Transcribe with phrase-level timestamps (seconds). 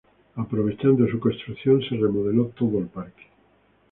[0.35, 3.23] Aprovechando su construcción se remodeló todo el parque.